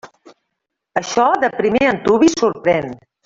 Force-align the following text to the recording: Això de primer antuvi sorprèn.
Això 1.01 1.27
de 1.45 1.51
primer 1.59 1.83
antuvi 1.91 2.31
sorprèn. 2.37 2.93